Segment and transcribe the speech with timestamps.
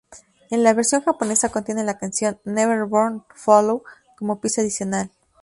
[0.49, 3.83] En la versión japonesa contiene la canción "Never Born to Follow"
[4.17, 5.11] como pista adicional.